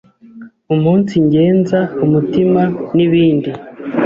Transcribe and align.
umunsigenza 0.73 1.79
umutima, 2.03 2.61
n’ibindi 2.95 3.51